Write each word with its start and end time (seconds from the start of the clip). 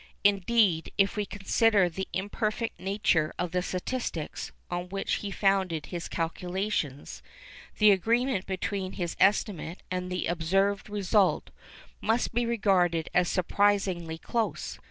Indeed, 0.23 0.91
if 0.97 1.15
we 1.15 1.27
consider 1.27 1.87
the 1.87 2.07
imperfect 2.11 2.79
nature 2.79 3.35
of 3.37 3.51
the 3.51 3.61
statistics 3.61 4.51
on 4.71 4.89
which 4.89 5.17
he 5.21 5.29
founded 5.29 5.85
his 5.85 6.07
calculations, 6.07 7.21
the 7.77 7.91
agreement 7.91 8.47
between 8.47 8.93
his 8.93 9.15
estimate 9.19 9.83
and 9.91 10.11
the 10.11 10.25
observed 10.25 10.89
result 10.89 11.51
must 12.01 12.33
be 12.33 12.47
regarded 12.47 13.09
as 13.13 13.29
surprisingly 13.29 14.17
close. 14.17 14.79